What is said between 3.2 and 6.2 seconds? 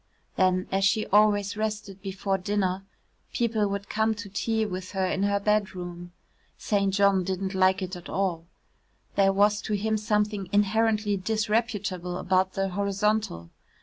people would come to tea with her in her bedroom.